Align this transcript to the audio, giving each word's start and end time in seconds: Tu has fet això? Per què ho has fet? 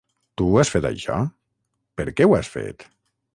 Tu 0.41 0.45
has 0.61 0.71
fet 0.75 0.87
això? 0.89 1.17
Per 2.01 2.07
què 2.21 2.29
ho 2.29 2.35
has 2.39 2.51
fet? 2.57 2.89